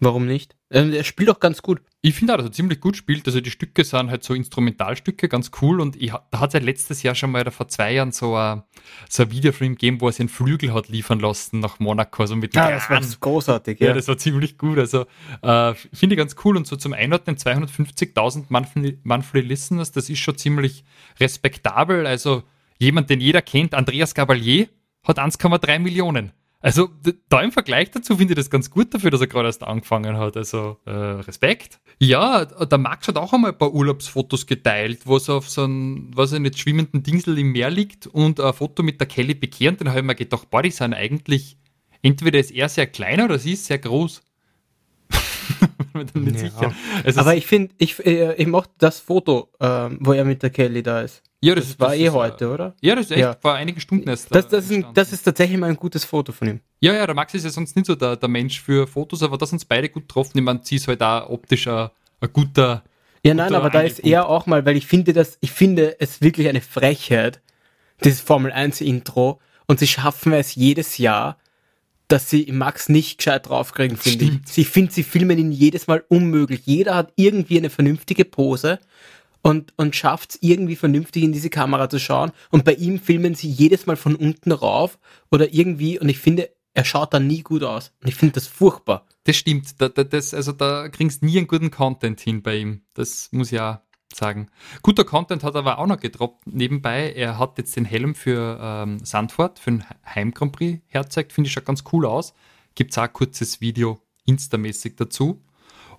[0.00, 0.54] Warum nicht?
[0.70, 1.80] Ähm, er spielt auch ganz gut.
[2.02, 3.26] Ich finde auch, dass er ziemlich gut spielt.
[3.26, 5.80] Also die Stücke sind halt so Instrumentalstücke, ganz cool.
[5.80, 8.36] Und ich, da hat es ja letztes Jahr schon mal oder vor zwei Jahren so
[8.36, 8.62] ein,
[9.08, 11.80] so ein Video von ihm gegeben, wo er sich einen Flügel hat liefern lassen nach
[11.80, 12.24] Monaco.
[12.26, 13.92] So mit Ah, das war großartig, Ja, ja.
[13.94, 14.78] das war ziemlich gut.
[14.78, 15.06] Also
[15.42, 16.56] äh, finde ich ganz cool.
[16.56, 20.84] Und so zum Einordnen 250.000 monthly, monthly Listeners, das ist schon ziemlich
[21.18, 22.06] respektabel.
[22.06, 22.44] Also
[22.78, 24.68] jemand, den jeder kennt, Andreas Gabalier,
[25.02, 26.32] hat 1,3 Millionen.
[26.60, 26.88] Also
[27.28, 30.16] da im Vergleich dazu finde ich das ganz gut dafür, dass er gerade erst angefangen
[30.16, 30.36] hat.
[30.36, 31.80] Also äh, Respekt.
[32.00, 36.10] Ja, der Max hat auch einmal ein paar Urlaubsfotos geteilt, wo es auf so einem,
[36.16, 39.70] weiß ich nicht, schwimmenden Dingsel im Meer liegt und ein Foto mit der Kelly Bekehr.
[39.70, 41.58] Und dann habe ich mir gedacht, boah, die sind eigentlich,
[42.02, 44.22] entweder ist er sehr klein oder sie ist sehr groß.
[45.98, 46.72] Mir dann nicht Ja.
[47.04, 47.20] sicher.
[47.20, 50.82] Aber ich finde, ich, äh, ich mochte das Foto, ähm, wo er mit der Kelly
[50.82, 51.22] da ist.
[51.40, 52.74] ja, Das, war eh ist, heute, äh, oder?
[52.80, 53.36] Ja, das ist echt Ja.
[53.40, 54.34] vor einigen Stunden erst.
[54.34, 56.60] Das, äh, das, ist das ist tatsächlich mal ein gutes Foto von ihm.
[56.80, 59.36] Ja, ja, der Max ist ja sonst nicht so der, der Mensch für Fotos, aber
[59.38, 60.38] da sind uns beide gut getroffen.
[60.38, 62.82] Ich meine, sie ist halt auch optisch ein, ein guter.
[63.24, 66.20] Ja, nein, aber da ist er auch mal, weil ich finde das, ich finde es
[66.22, 67.40] wirklich eine Frechheit,
[68.04, 71.36] dieses Formel 1 Intro, und sie schaffen es jedes Jahr,
[72.08, 74.32] dass sie Max nicht gescheit draufkriegen, finde ich.
[74.46, 76.62] Sie finden, sie filmen ihn jedes Mal unmöglich.
[76.64, 78.78] Jeder hat irgendwie eine vernünftige Pose
[79.42, 82.32] und, und schafft es irgendwie vernünftig in diese Kamera zu schauen.
[82.50, 84.98] Und bei ihm filmen sie jedes Mal von unten rauf
[85.30, 87.92] oder irgendwie, und ich finde, er schaut da nie gut aus.
[88.00, 89.06] Und ich finde das furchtbar.
[89.24, 89.80] Das stimmt.
[89.80, 92.82] Da, da, das, also da kriegst du nie einen guten Content hin bei ihm.
[92.94, 93.78] Das muss auch
[94.14, 94.48] sagen.
[94.82, 97.12] Guter Content hat er aber auch noch gedroppt nebenbei.
[97.12, 101.32] Er hat jetzt den Helm für ähm, Sandford, für den Heim Grand Prix herzeigt.
[101.32, 102.34] Finde ich schon ganz cool aus.
[102.74, 105.42] Gibt es auch ein kurzes Video instamäßig dazu.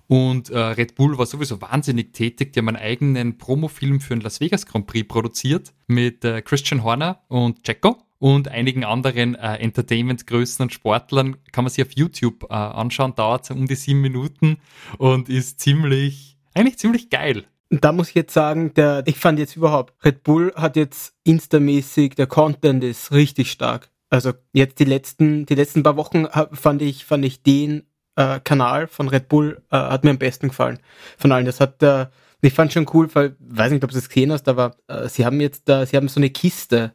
[0.06, 2.52] Und äh, Red Bull war sowieso wahnsinnig tätig.
[2.52, 6.82] Die haben einen eigenen Promofilm für den Las Vegas Grand Prix produziert mit äh, Christian
[6.82, 11.36] Horner und Jacko und einigen anderen äh, Entertainment-Größen und Sportlern.
[11.52, 13.14] Kann man sich auf YouTube äh, anschauen.
[13.14, 14.58] Dauert um die sieben Minuten
[14.98, 17.46] und ist ziemlich, eigentlich ziemlich geil.
[17.70, 22.16] Da muss ich jetzt sagen, der, ich fand jetzt überhaupt, Red Bull hat jetzt instamäßig,
[22.16, 23.90] der Content ist richtig stark.
[24.10, 27.84] Also jetzt die letzten, die letzten paar Wochen fand ich, fand ich den
[28.16, 30.80] äh, Kanal von Red Bull äh, hat mir am besten gefallen
[31.16, 31.46] von allen.
[31.46, 32.06] Das hat, äh,
[32.40, 35.24] ich fand schon cool, weil, weiß nicht, ob du es gesehen hast, aber äh, sie
[35.24, 36.92] haben jetzt, da, sie haben so eine Kiste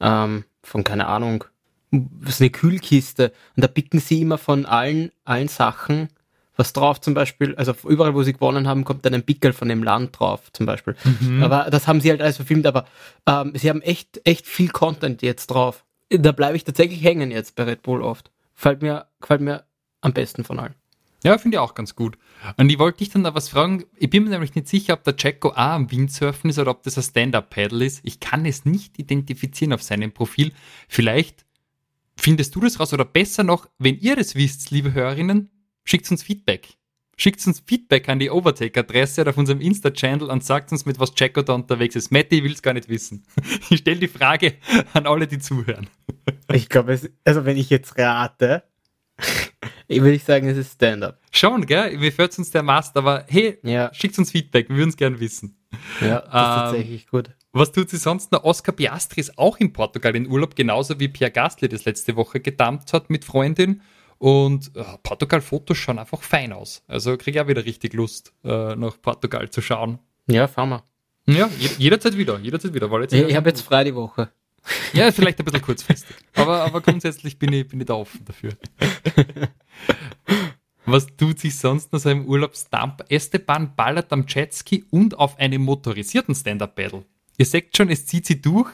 [0.00, 1.44] ähm, von keine Ahnung,
[1.90, 6.08] so eine Kühlkiste und da picken sie immer von allen, allen Sachen
[6.56, 9.68] was drauf zum Beispiel, also überall, wo sie gewonnen haben, kommt dann ein Pickel von
[9.68, 10.96] dem Land drauf zum Beispiel.
[11.40, 12.86] Aber das haben sie halt alles verfilmt, aber
[13.26, 15.84] ähm, sie haben echt, echt viel Content jetzt drauf.
[16.10, 18.30] Da bleibe ich tatsächlich hängen jetzt bei Red Bull oft.
[18.54, 19.64] Gefällt mir, gefällt mir
[20.02, 20.74] am besten von allen.
[21.24, 22.18] Ja, finde ich auch ganz gut.
[22.56, 23.84] Und ich wollte dich dann da was fragen.
[23.96, 26.82] Ich bin mir nämlich nicht sicher, ob der Jacko auch am Windsurfen ist oder ob
[26.82, 28.00] das ein Stand-Up-Paddle ist.
[28.02, 30.52] Ich kann es nicht identifizieren auf seinem Profil.
[30.88, 31.46] Vielleicht
[32.16, 35.50] findest du das raus oder besser noch, wenn ihr das wisst, liebe Hörerinnen,
[35.84, 36.68] schickt uns Feedback.
[37.16, 41.12] Schickt uns Feedback an die Overtake-Adresse oder auf unserem Insta-Channel und sagt uns, mit was
[41.16, 42.10] Jacko da unterwegs ist.
[42.10, 43.24] Matti will es gar nicht wissen.
[43.70, 44.54] Ich stelle die Frage
[44.94, 45.88] an alle, die zuhören.
[46.52, 48.64] Ich glaube, also wenn ich jetzt rate,
[49.88, 51.20] ich würde sagen, es ist Stand-up.
[51.30, 51.96] Schon, gell?
[51.98, 55.20] Mir fällt uns der Mast, aber hey, Ja, schickt uns Feedback, wir würden es gern
[55.20, 55.56] wissen.
[56.00, 57.30] ja, das ist Ähm, tatsächlich gut.
[57.52, 58.44] Was tut sie sonst noch?
[58.44, 62.40] Oscar Piastri ist auch in Portugal in Urlaub, genauso wie Pierre Gasly das letzte Woche
[62.40, 63.82] gedammt hat mit Freundin.
[64.22, 66.84] Und äh, Portugal-Fotos schauen einfach fein aus.
[66.86, 69.98] Also kriege ich auch wieder richtig Lust, äh, nach Portugal zu schauen.
[70.28, 70.84] Ja, fahren wir.
[71.26, 72.88] Ja, je, jederzeit wieder, jederzeit wieder.
[72.88, 74.30] Weil jetzt Ich, ich habe jetzt frei die Woche.
[74.92, 76.14] ja, vielleicht ein bisschen kurzfristig.
[76.36, 78.52] Aber, aber grundsätzlich bin ich, bin ich da offen dafür.
[80.86, 83.04] Was tut sich sonst noch so im Urlaubsdump?
[83.08, 87.04] Esteban ballert am Jetski und auf einem motorisierten Stand-Up-Paddle.
[87.38, 88.70] Ihr seht schon, es zieht sie durch,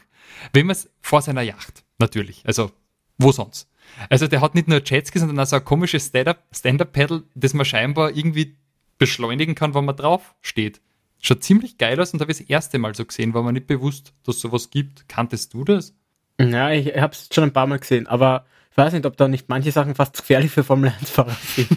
[0.52, 2.42] wenn man es vor seiner Yacht, natürlich.
[2.44, 2.70] Also,
[3.16, 3.66] wo sonst?
[4.10, 7.64] Also, der hat nicht nur Jetski, sondern auch so ein komisches Stand-Up- Stand-Up-Paddle, das man
[7.64, 8.56] scheinbar irgendwie
[8.98, 10.80] beschleunigen kann, wenn man drauf steht.
[11.20, 13.66] Schaut ziemlich geil aus und habe ich das erste Mal so gesehen, war mir nicht
[13.66, 15.08] bewusst, dass es sowas gibt.
[15.08, 15.94] Kanntest du das?
[16.40, 19.26] Ja, ich habe es schon ein paar Mal gesehen, aber ich weiß nicht, ob da
[19.26, 21.70] nicht manche Sachen fast zu gefährlich für Formel 1-Fahrer sind.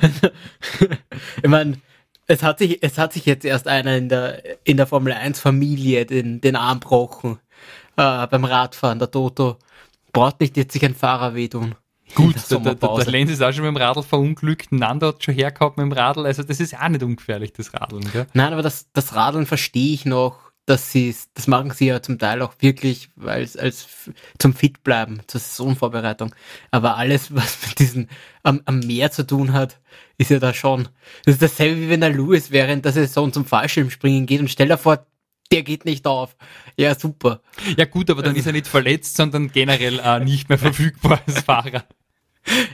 [1.42, 1.78] ich meine,
[2.28, 6.06] es hat sich, es hat sich jetzt erst einer in der, in der Formel 1-Familie
[6.06, 7.38] den, den Arm gebrochen
[7.96, 9.58] äh, beim Radfahren, der Toto.
[10.16, 11.74] Braucht nicht jetzt sich ein Fahrer wehtun.
[12.14, 13.04] Gut, In der, der, der, Sommerpause.
[13.04, 15.84] der Lenz ist auch schon mit dem Radl verunglückt, ein Nando hat schon hergehabt mit
[15.84, 18.26] dem Radl, also das ist auch nicht ungefährlich, das Radeln, gell?
[18.32, 22.18] Nein, aber das, das Radeln verstehe ich noch, dass sie das machen sie ja zum
[22.18, 26.34] Teil auch wirklich als, als f- zum Fit bleiben, zur Saisonvorbereitung.
[26.70, 28.08] Aber alles, was mit diesem
[28.42, 29.80] am, am Meer zu tun hat,
[30.16, 30.88] ist ja da schon.
[31.24, 34.68] Das ist dasselbe wie wenn der Lewis während der Saison zum Fallschirmspringen geht und stell
[34.68, 35.04] dir vor,
[35.52, 36.36] der geht nicht auf.
[36.76, 37.40] Ja, super.
[37.76, 41.40] Ja gut, aber dann ist er nicht verletzt, sondern generell äh, nicht mehr verfügbar als
[41.40, 41.84] Fahrer.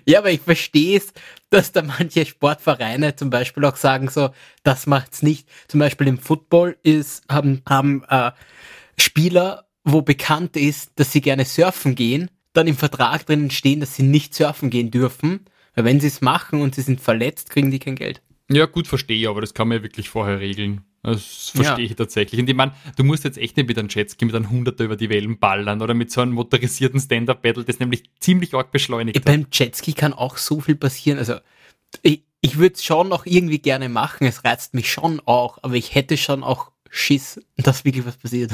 [0.04, 1.12] Ja, aber ich verstehe es,
[1.50, 4.30] dass da manche Sportvereine zum Beispiel auch sagen so,
[4.64, 5.48] das macht's nicht.
[5.68, 8.32] Zum Beispiel im Football ist, haben, haben äh,
[8.98, 13.96] Spieler, wo bekannt ist, dass sie gerne surfen gehen, dann im Vertrag drinnen stehen, dass
[13.96, 15.46] sie nicht surfen gehen dürfen.
[15.74, 18.20] Weil wenn sie es machen und sie sind verletzt, kriegen die kein Geld.
[18.50, 20.82] Ja gut, verstehe ich, aber das kann man ja wirklich vorher regeln.
[21.04, 21.90] Das verstehe Ja.
[21.90, 22.40] ich tatsächlich.
[22.40, 24.96] Und ich meine, du musst jetzt echt nicht mit einem Jetski mit einem Hunderter über
[24.96, 29.24] die Wellen ballern oder mit so einem motorisierten Stand-Up-Battle, das nämlich ziemlich arg beschleunigt hat.
[29.24, 31.18] Beim Jetski kann auch so viel passieren.
[31.18, 31.36] Also
[32.02, 34.26] ich, ich würde es schon noch irgendwie gerne machen.
[34.26, 38.52] Es reizt mich schon auch, aber ich hätte schon auch Schiss, dass wirklich was passiert.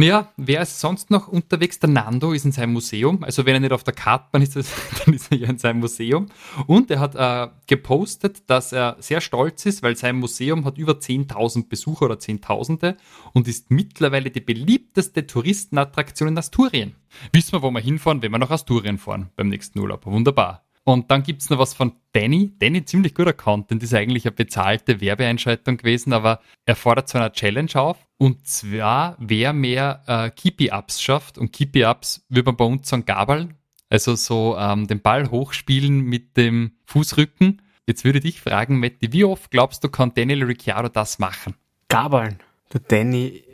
[0.00, 1.80] Ja, wer ist sonst noch unterwegs?
[1.80, 3.24] Der Nando ist in seinem Museum.
[3.24, 4.54] Also wenn er nicht auf der Kartbahn ist,
[5.04, 6.26] dann ist er ja in seinem Museum.
[6.68, 10.92] Und er hat äh, gepostet, dass er sehr stolz ist, weil sein Museum hat über
[10.92, 12.96] 10.000 Besucher oder Zehntausende
[13.32, 16.94] und ist mittlerweile die beliebteste Touristenattraktion in Asturien.
[17.32, 20.06] Wissen wir, wo wir hinfahren, wenn wir nach Asturien fahren beim nächsten Urlaub.
[20.06, 20.67] Wunderbar.
[20.88, 22.50] Und dann gibt's noch was von Danny.
[22.58, 27.30] Danny, ziemlich guter Content, ist eigentlich eine bezahlte Werbeeinschaltung gewesen, aber er fordert zu einer
[27.30, 27.98] Challenge auf.
[28.16, 31.36] Und zwar, wer mehr äh, Keepy-Ups schafft.
[31.36, 33.58] Und Keepy-Ups würde man bei uns sagen Gabeln.
[33.90, 37.60] Also so ähm, den Ball hochspielen mit dem Fußrücken.
[37.86, 41.54] Jetzt würde ich dich fragen, Matti, wie oft glaubst du, kann Daniel Ricciardo das machen?
[41.88, 42.38] Gabeln.
[42.72, 43.44] Der Danny,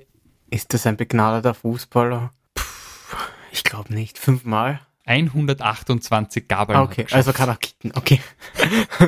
[0.50, 2.32] ist das ein begnadeter Fußballer?
[2.54, 3.16] Puh,
[3.50, 4.18] ich glaube nicht.
[4.18, 4.86] Fünfmal?
[5.06, 6.78] 128 Gabeln.
[6.78, 7.92] Ah, okay, also kann er kicken.
[7.94, 8.20] Okay.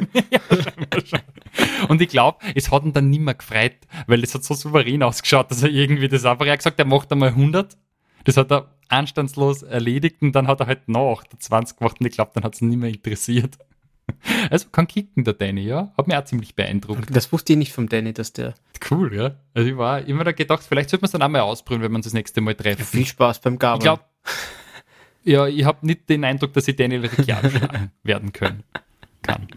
[1.89, 5.51] Und ich glaube, es hat ihn dann nimmer gefreut, weil es hat so souverän ausgeschaut,
[5.51, 7.77] dass er irgendwie das einfach, er hat gesagt, er macht einmal 100.
[8.25, 12.13] Das hat er anstandslos erledigt und dann hat er halt noch 28 gemacht und ich
[12.13, 13.57] glaube, dann hat es ihn nicht mehr interessiert.
[14.51, 15.93] Also kann kicken, der Danny, ja.
[15.99, 17.15] Hat mich auch ziemlich beeindruckt.
[17.15, 18.55] Das wusste ich nicht vom Danny, dass der.
[18.89, 19.35] Cool, ja.
[19.53, 21.91] Also ich war immer da gedacht, vielleicht sollte man es dann auch mal ausprobieren, wenn
[21.91, 22.85] wir uns das nächste Mal treffen.
[22.85, 23.81] Viel Spaß beim Gabeln.
[23.81, 24.05] Ich glaube,
[25.27, 28.63] ja, ich habe nicht den Eindruck, dass ich Daniel Ricciardo schlagen werden können.
[29.23, 29.49] Kann.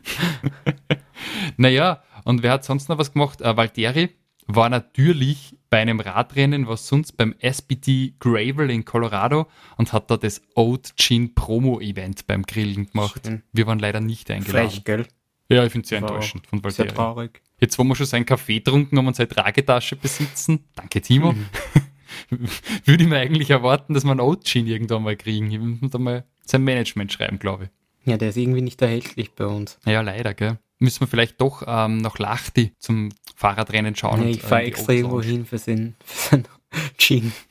[1.57, 3.41] naja, und wer hat sonst noch was gemacht?
[3.41, 4.09] Äh, Valtteri
[4.47, 10.17] war natürlich bei einem Radrennen, was sonst beim SBT Gravel in Colorado und hat da
[10.17, 13.21] das Oat Gin Promo Event beim Grillen gemacht.
[13.25, 13.43] Schön.
[13.53, 14.69] Wir waren leider nicht eingeladen.
[14.71, 15.05] Frech, gell?
[15.51, 16.87] Ja, ich finde es sehr War enttäuschend von Sehr Valtteri.
[16.95, 17.41] traurig.
[17.59, 21.35] Jetzt, wo wir schon seinen Kaffee trunken haben und seine Tragetasche besitzen, danke Timo,
[22.85, 25.51] würde ich mir eigentlich erwarten, dass wir einen Oat-Gin irgendwann mal kriegen.
[25.51, 27.69] Ich muss da mal sein Management schreiben, glaube ich.
[28.09, 29.77] Ja, der ist irgendwie nicht erhältlich bei uns.
[29.85, 30.57] Ja, leider, gell.
[30.79, 34.21] Müssen wir vielleicht doch ähm, nach Lachti zum Fahrradrennen schauen.
[34.21, 36.47] Nee, und, ich fahre äh, extra irgendwo hin für seinen, für seinen
[36.97, 37.31] Gin.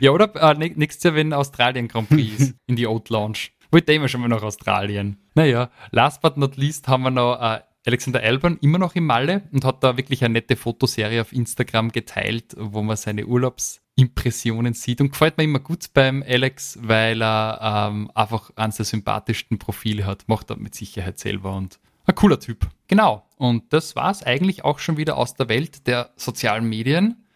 [0.00, 3.38] Ja, oder äh, nä- nächstes Jahr, wenn Australien Grand Prix ist, in die Oat Lounge.
[3.70, 5.18] Wollte immer schon mal nach Australien.
[5.34, 9.42] Naja, last but not least haben wir noch äh, Alexander Alban immer noch im Malle
[9.52, 15.00] und hat da wirklich eine nette Fotoserie auf Instagram geteilt, wo man seine Urlaubsimpressionen sieht.
[15.00, 20.06] Und gefällt mir immer gut beim Alex, weil er ähm, einfach eines der sympathischsten Profile
[20.06, 20.28] hat.
[20.28, 22.68] Macht er mit Sicherheit selber und ein cooler Typ.
[22.88, 23.26] Genau.
[23.36, 27.26] Und das war es eigentlich auch schon wieder aus der Welt der sozialen Medien.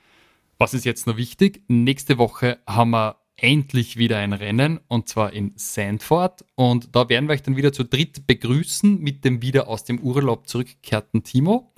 [0.56, 1.62] Was ist jetzt noch wichtig?
[1.68, 6.44] Nächste Woche haben wir endlich wieder ein Rennen und zwar in Sandford.
[6.54, 10.00] Und da werden wir euch dann wieder zu dritt begrüßen mit dem wieder aus dem
[10.00, 11.72] Urlaub zurückgekehrten Timo.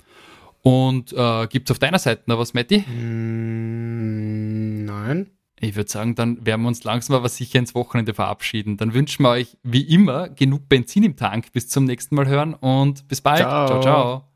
[0.63, 2.79] Und äh, gibt es auf deiner Seite noch was, Matti?
[2.79, 4.05] Mm,
[4.85, 5.29] nein.
[5.59, 8.77] Ich würde sagen, dann werden wir uns langsam aber sicher ins Wochenende verabschieden.
[8.77, 11.51] Dann wünschen wir euch wie immer genug Benzin im Tank.
[11.51, 13.39] Bis zum nächsten Mal hören und bis bald.
[13.39, 13.81] Ciao, ciao.
[13.81, 14.30] ciao.